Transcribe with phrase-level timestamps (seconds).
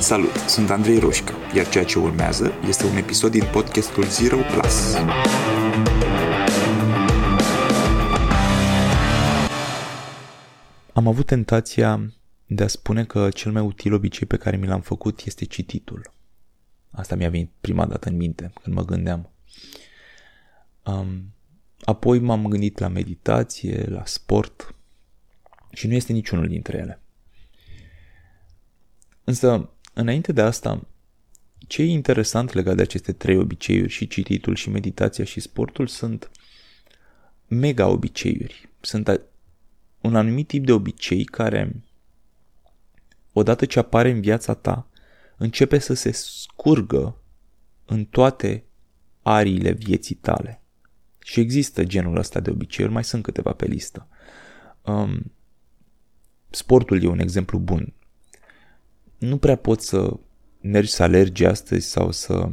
[0.00, 4.94] Salut, sunt Andrei Roșca, iar ceea ce urmează este un episod din podcastul Zero Plus.
[10.92, 12.12] Am avut tentația
[12.46, 16.12] de a spune că cel mai util obicei pe care mi l-am făcut este cititul.
[16.90, 19.30] Asta mi-a venit prima dată în minte când mă gândeam.
[20.84, 21.34] Um,
[21.80, 24.74] apoi m-am gândit la meditație, la sport
[25.72, 27.00] și nu este niciunul dintre ele.
[29.24, 30.86] Însă, înainte de asta,
[31.66, 36.30] ce e interesant legat de aceste trei obiceiuri, și cititul, și meditația, și sportul, sunt
[37.48, 38.68] mega obiceiuri.
[38.80, 39.20] Sunt
[40.00, 41.82] un anumit tip de obicei care,
[43.32, 44.88] odată ce apare în viața ta,
[45.36, 47.16] începe să se scurgă
[47.84, 48.64] în toate
[49.22, 50.62] ariile vieții tale.
[51.18, 54.08] Și există genul ăsta de obiceiuri, mai sunt câteva pe listă.
[54.82, 55.32] Um,
[56.50, 57.94] sportul e un exemplu bun
[59.20, 60.16] nu prea poți să
[60.60, 62.48] mergi să alergi astăzi sau să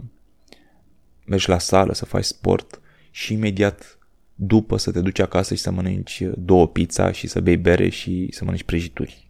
[1.25, 3.97] mergi la sală, să faci sport și imediat
[4.36, 8.28] după să te duci acasă și să mănânci două pizza și să bei bere și
[8.31, 9.28] să mănânci prăjituri.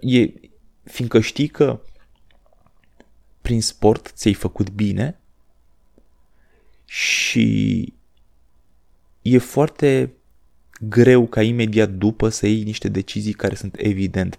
[0.00, 0.32] E,
[0.82, 1.80] fiindcă știi că
[3.42, 5.20] prin sport ți-ai făcut bine
[6.84, 7.92] și
[9.22, 10.12] e foarte
[10.80, 14.38] greu ca imediat după să iei niște decizii care sunt evident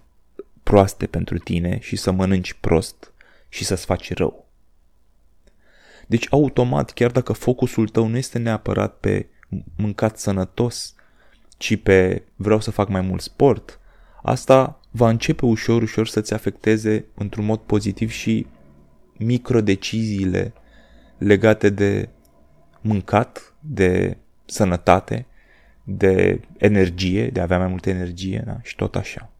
[0.64, 3.12] proaste pentru tine și să mănânci prost
[3.48, 4.48] și să-ți faci rău.
[6.06, 9.26] Deci automat, chiar dacă focusul tău nu este neapărat pe
[9.76, 10.94] mâncat sănătos,
[11.56, 13.80] ci pe vreau să fac mai mult sport,
[14.22, 18.46] asta va începe ușor, ușor să-ți afecteze într-un mod pozitiv și
[19.18, 20.52] microdeciziile
[21.18, 22.08] legate de
[22.80, 25.26] mâncat, de sănătate,
[25.84, 28.58] de energie, de a avea mai multă energie da?
[28.62, 29.33] și tot așa.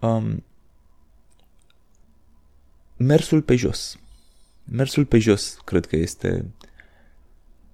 [0.00, 0.44] Um,
[2.96, 3.98] mersul pe jos.
[4.64, 6.54] Mersul pe jos cred că este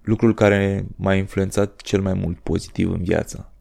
[0.03, 3.53] lucrul care m-a influențat cel mai mult pozitiv în viață.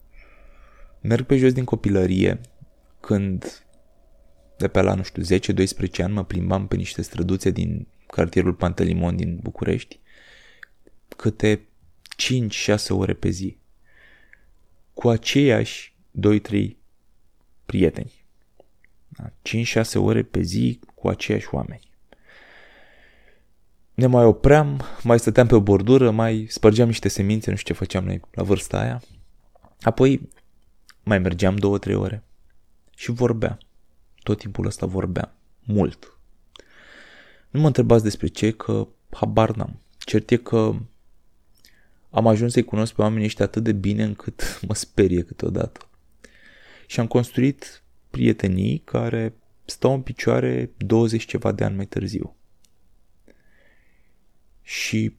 [1.02, 2.42] Merg pe jos din copilărie,
[3.00, 3.66] când
[4.58, 9.16] de pe la, nu știu, 10-12 ani mă plimbam pe niște străduțe din cartierul Pantelimon
[9.16, 10.00] din București,
[11.16, 11.68] câte
[12.68, 13.58] 5-6 ore pe zi,
[14.94, 15.96] cu aceiași
[16.52, 16.70] 2-3
[17.66, 18.25] prieteni.
[19.24, 21.94] 5-6 ore pe zi cu aceiași oameni.
[23.94, 27.80] Ne mai opream, mai stăteam pe o bordură, mai spărgeam niște semințe, nu știu ce
[27.80, 29.02] făceam noi la vârsta aia.
[29.82, 30.30] Apoi
[31.04, 32.24] mai mergeam două, trei ore
[32.96, 33.58] și vorbeam.
[34.24, 35.32] Tot timpul ăsta vorbeam.
[35.64, 36.18] Mult.
[37.50, 39.80] Nu mă întrebați despre ce, că habar n-am.
[39.98, 40.76] Cert e că
[42.10, 45.88] am ajuns să-i cunosc pe oamenii ăștia atât de bine încât mă sperie câteodată.
[46.88, 47.84] Și am construit
[48.16, 49.34] prietenii care
[49.66, 52.36] stau în picioare 20 ceva de ani mai târziu.
[54.62, 55.16] Și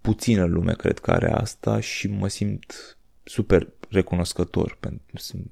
[0.00, 5.50] puțină lume cred că are asta și mă simt super recunoscător pentru,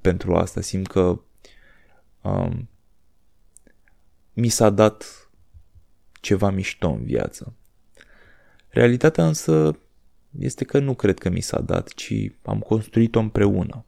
[0.00, 0.60] pentru asta.
[0.60, 1.20] Simt că
[2.22, 2.68] um,
[4.32, 5.30] mi s-a dat
[6.20, 7.54] ceva mișto în viață.
[8.68, 9.78] Realitatea însă
[10.38, 13.84] este că nu cred că mi s-a dat, ci am construit-o împreună.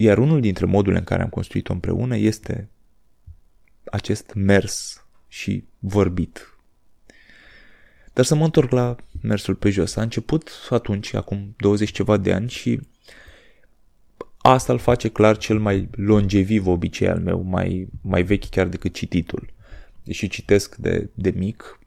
[0.00, 2.68] Iar unul dintre modurile în care am construit-o împreună este
[3.84, 6.58] acest mers și vorbit.
[8.12, 9.96] Dar să mă întorc la mersul pe jos.
[9.96, 12.80] A început atunci, acum 20 ceva de ani și
[14.38, 18.94] asta îl face clar cel mai longeviv obicei al meu, mai, mai vechi chiar decât
[18.94, 19.52] cititul.
[20.02, 21.78] Deși citesc de, de mic,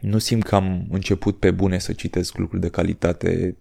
[0.00, 3.56] nu simt că am început pe bune să citesc lucruri de calitate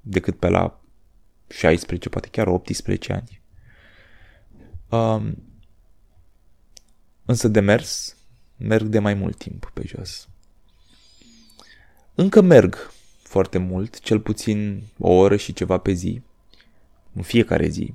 [0.00, 0.79] decât pe la
[1.50, 3.40] 16, poate chiar 18 ani.
[4.88, 5.42] Um,
[7.24, 8.16] însă de mers,
[8.56, 10.28] merg de mai mult timp pe jos.
[12.14, 16.22] Încă merg foarte mult, cel puțin o oră și ceva pe zi,
[17.12, 17.94] în fiecare zi.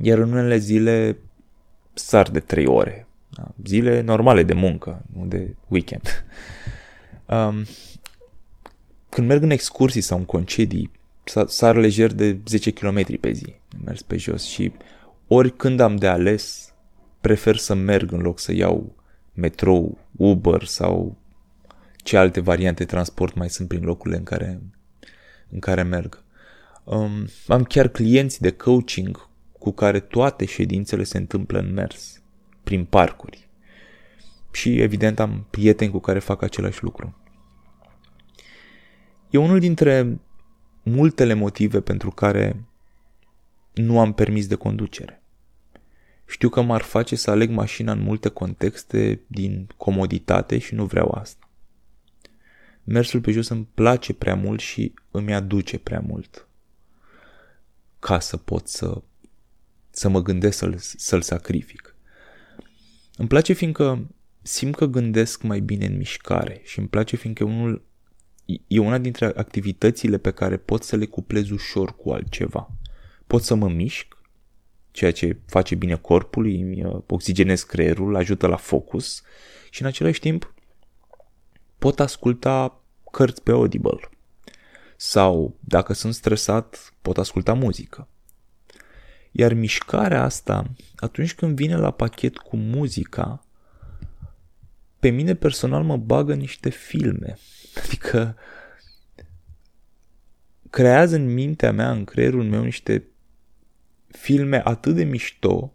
[0.00, 1.18] Iar în unele zile
[1.92, 3.06] sar de 3 ore.
[3.28, 3.54] Da?
[3.64, 6.08] Zile normale de muncă, nu de weekend.
[7.26, 7.64] Um,
[9.08, 10.90] când merg în excursii sau în concedii,
[11.46, 13.54] sar lejer de 10 km pe zi,
[13.84, 14.72] mers pe jos și
[15.26, 16.74] oricând am de ales,
[17.20, 18.94] prefer să merg în loc să iau
[19.34, 21.16] metrou, Uber sau
[21.96, 24.60] ce alte variante de transport mai sunt prin locurile în care,
[25.50, 26.24] în care merg.
[26.84, 29.28] Um, am chiar clienți de coaching
[29.58, 32.22] cu care toate ședințele se întâmplă în mers,
[32.64, 33.48] prin parcuri.
[34.52, 37.16] Și evident am prieteni cu care fac același lucru.
[39.30, 40.20] E unul dintre
[40.82, 42.64] multele motive pentru care
[43.72, 45.22] nu am permis de conducere.
[46.26, 51.10] Știu că m-ar face să aleg mașina în multe contexte din comoditate și nu vreau
[51.10, 51.48] asta.
[52.84, 56.46] Mersul pe jos îmi place prea mult și îmi aduce prea mult
[58.02, 59.02] ca să pot să,
[59.90, 61.96] să mă gândesc să-l, să-l sacrific.
[63.16, 64.06] Îmi place fiindcă
[64.42, 67.84] simt că gândesc mai bine în mișcare și îmi place fiindcă unul,
[68.66, 72.70] e una dintre activitățile pe care pot să le cuplez ușor cu altceva.
[73.26, 74.16] Pot să mă mișc,
[74.90, 79.22] ceea ce face bine corpului, îmi uh, oxigenez creierul, ajută la focus
[79.70, 80.54] și în același timp
[81.78, 84.10] pot asculta cărți pe Audible.
[84.96, 88.08] Sau, dacă sunt stresat, pot asculta muzică.
[89.30, 93.44] Iar mișcarea asta, atunci când vine la pachet cu muzica,
[95.02, 97.38] pe mine personal mă bagă niște filme.
[97.84, 98.36] Adică
[100.70, 103.04] creează în mintea mea, în creierul meu, niște
[104.08, 105.74] filme atât de mișto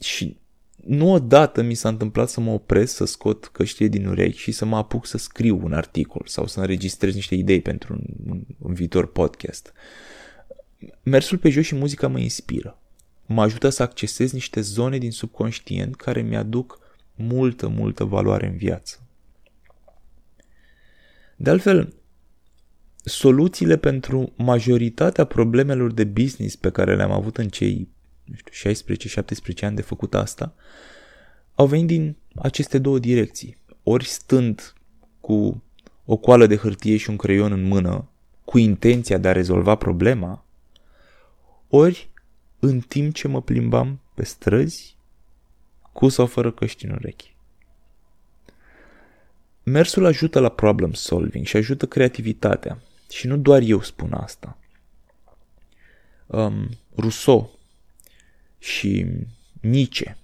[0.00, 0.36] și
[0.76, 4.64] nu odată mi s-a întâmplat să mă opresc, să scot căștile din urechi și să
[4.64, 8.74] mă apuc să scriu un articol sau să înregistrez niște idei pentru un, un, un
[8.74, 9.72] viitor podcast.
[11.02, 12.80] Mersul pe jos și muzica mă inspiră.
[13.26, 16.80] Mă ajută să accesez niște zone din subconștient care mi-aduc
[17.14, 19.00] multă, multă valoare în viață.
[21.36, 21.94] De altfel,
[23.04, 27.88] soluțiile pentru majoritatea problemelor de business pe care le-am avut în cei
[28.24, 30.54] nu știu, 16-17 ani de făcut asta,
[31.54, 33.56] au venit din aceste două direcții.
[33.82, 34.74] Ori stând
[35.20, 35.62] cu
[36.04, 38.08] o coală de hârtie și un creion în mână,
[38.44, 40.44] cu intenția de a rezolva problema,
[41.68, 42.10] ori
[42.58, 44.96] în timp ce mă plimbam pe străzi,
[45.92, 47.34] cu sau fără căști în urechi.
[49.62, 52.82] Mersul ajută la problem solving și ajută creativitatea.
[53.10, 54.58] Și nu doar eu spun asta.
[56.26, 57.58] Um, Rousseau
[58.58, 59.06] și
[59.60, 60.16] Nietzsche.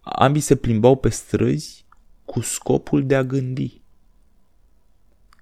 [0.00, 1.84] Ambii se plimbau pe străzi
[2.24, 3.80] cu scopul de a gândi.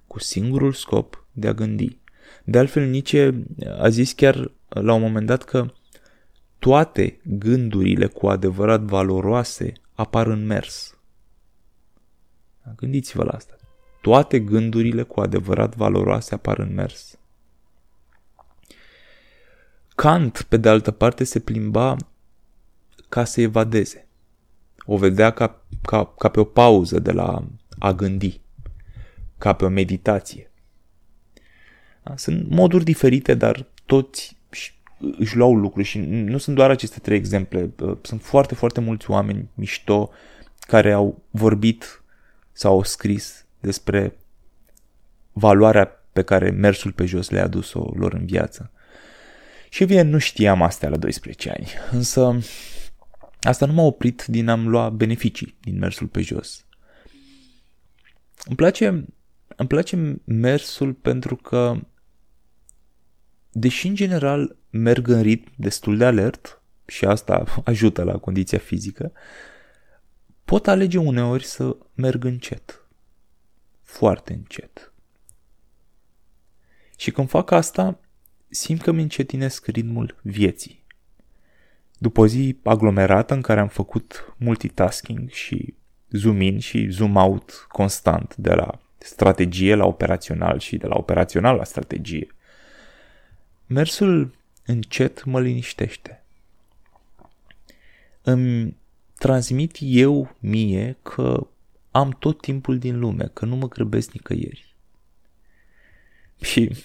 [0.07, 1.97] Cu singurul scop de a gândi.
[2.45, 3.45] De altfel, Nietzsche
[3.79, 5.73] a zis chiar la un moment dat că
[6.63, 10.99] toate gândurile cu adevărat valoroase apar în mers.
[12.77, 13.57] Gândiți-vă la asta.
[14.01, 17.19] Toate gândurile cu adevărat valoroase apar în mers.
[19.95, 21.97] Kant, pe de altă parte, se plimba
[23.09, 24.09] ca să evadeze.
[24.85, 27.45] O vedea ca, ca, ca pe o pauză de la
[27.79, 28.41] a gândi,
[29.39, 30.51] ca pe o meditație.
[32.03, 32.17] Da?
[32.17, 34.41] Sunt moduri diferite, dar toți
[35.19, 37.71] își luau lucruri și nu sunt doar aceste trei exemple.
[38.03, 40.11] Sunt foarte, foarte mulți oameni mișto
[40.61, 42.03] care au vorbit
[42.53, 44.17] sau au scris despre
[45.33, 48.71] valoarea pe care mersul pe jos le-a adus-o lor în viață.
[49.69, 52.39] Și evident nu știam astea la 12 ani, însă
[53.41, 56.65] asta nu m-a oprit din a-mi lua beneficii din mersul pe jos.
[58.45, 58.87] Îmi place,
[59.57, 61.81] îmi place mersul pentru că,
[63.53, 69.13] deși în general merg în ritm destul de alert, și asta ajută la condiția fizică,
[70.45, 72.87] pot alege uneori să merg încet.
[73.83, 74.93] Foarte încet.
[76.97, 77.99] Și când fac asta,
[78.49, 80.85] simt că mi încetinesc ritmul vieții.
[81.99, 85.75] După o zi aglomerată în care am făcut multitasking și
[86.11, 91.57] zoom in și zoom out constant de la strategie la operațional și de la operațional
[91.57, 92.27] la strategie,
[93.73, 94.35] mersul
[94.67, 96.25] încet mă liniștește.
[98.23, 98.77] Îmi
[99.19, 101.47] transmit eu mie că
[101.91, 104.75] am tot timpul din lume, că nu mă grăbesc nicăieri.
[106.41, 106.77] Și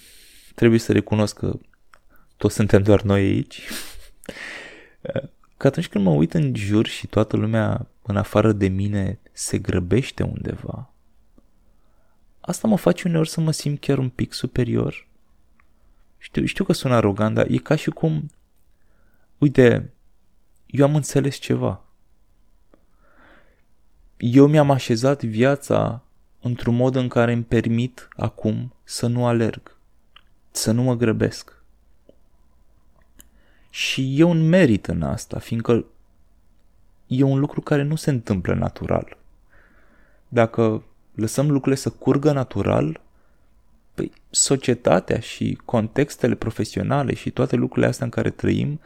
[0.54, 1.58] trebuie să recunosc că
[2.36, 3.62] toți suntem doar noi aici.
[5.56, 9.58] Că atunci când mă uit în jur și toată lumea în afară de mine se
[9.58, 10.92] grăbește undeva,
[12.40, 15.07] asta mă face uneori să mă simt chiar un pic superior.
[16.18, 18.30] Știu, știu că sună arogant, dar e ca și cum,
[19.38, 19.92] uite,
[20.66, 21.80] eu am înțeles ceva.
[24.16, 26.02] Eu mi-am așezat viața
[26.40, 29.78] într-un mod în care îmi permit acum să nu alerg
[30.58, 31.62] să nu mă grăbesc.
[33.70, 35.84] Și e un merit în asta, fiindcă
[37.06, 39.16] e un lucru care nu se întâmplă natural.
[40.28, 40.82] Dacă
[41.14, 43.00] lăsăm lucrurile să curgă natural,
[43.98, 48.80] păi societatea și contextele profesionale și toate lucrurile astea în care trăim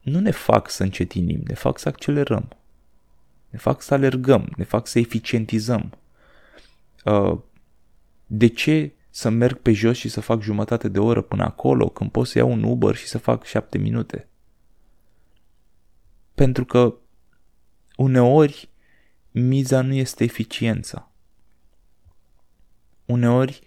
[0.00, 2.48] nu ne fac să încetinim, ne fac să accelerăm.
[3.50, 5.98] Ne fac să alergăm, ne fac să eficientizăm.
[7.04, 7.38] Uh,
[8.26, 12.10] de ce să merg pe jos și să fac jumătate de oră până acolo, când
[12.10, 14.28] pot să iau un Uber și să fac șapte minute.
[16.34, 16.94] Pentru că
[17.96, 18.68] uneori
[19.30, 21.10] miza nu este eficiența.
[23.04, 23.60] Uneori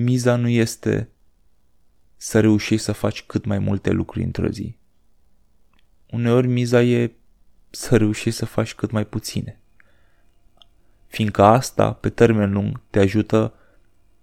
[0.00, 1.08] miza nu este
[2.16, 4.76] să reușești să faci cât mai multe lucruri într-o zi.
[6.10, 7.12] Uneori miza e
[7.70, 9.60] să reușești să faci cât mai puține.
[11.06, 13.54] Fiindcă asta, pe termen lung, te ajută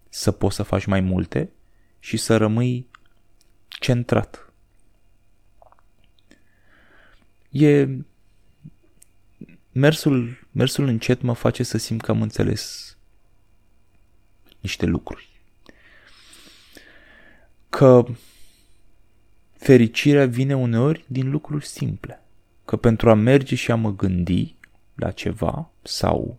[0.09, 1.51] să poți să faci mai multe
[1.99, 2.89] și să rămâi
[3.67, 4.53] centrat.
[7.49, 7.87] E...
[9.71, 12.97] Mersul, mersul încet mă face să simt că am înțeles
[14.59, 15.34] niște lucruri.
[17.75, 18.05] Că
[19.57, 22.23] fericirea vine uneori din lucruri simple.
[22.65, 24.55] Că pentru a merge și a mă gândi
[24.93, 26.37] la ceva sau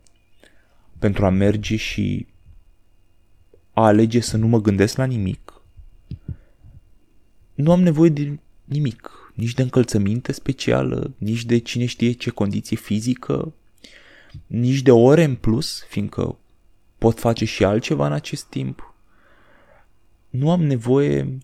[0.98, 2.26] pentru a merge și
[3.72, 5.60] a alege să nu mă gândesc la nimic,
[7.54, 12.76] nu am nevoie de nimic, nici de încălțăminte specială, nici de cine știe ce condiție
[12.76, 13.52] fizică,
[14.46, 16.38] nici de ore în plus, fiindcă
[16.98, 18.95] pot face și altceva în acest timp.
[20.38, 21.38] Nu am nevoie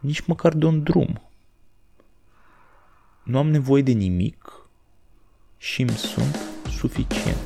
[0.00, 1.20] nici măcar de un drum.
[3.22, 4.52] Nu am nevoie de nimic
[5.56, 6.38] și îmi sunt
[6.70, 7.36] suficient.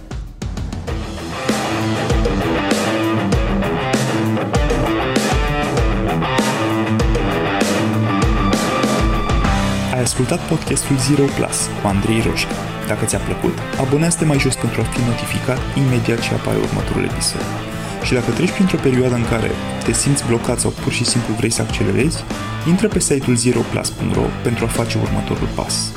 [9.92, 12.54] Ai ascultat podcastul Zero Plus cu Andrei Roșca.
[12.86, 17.71] Dacă ți-a plăcut, abonează-te mai jos pentru a fi notificat imediat ce apare următorul episod.
[18.02, 19.50] Și dacă treci printr-o perioadă în care
[19.84, 22.24] te simți blocat sau pur și simplu vrei să accelerezi,
[22.68, 25.92] intră pe site-ul zeroplus.ro pentru a face următorul pas.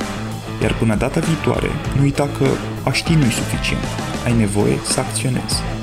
[0.62, 2.46] Iar până data viitoare, nu uita că
[2.84, 3.84] a ști nu suficient.
[4.26, 5.75] Ai nevoie să acționezi.